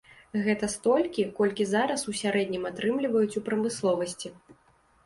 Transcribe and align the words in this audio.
Гэта 0.45 0.69
столькі, 0.75 1.25
колькі 1.39 1.67
зараз 1.75 2.07
у 2.13 2.17
сярэднім 2.23 2.67
атрымліваюць 2.73 3.35
у 3.43 3.47
прамысловасці. 3.53 4.35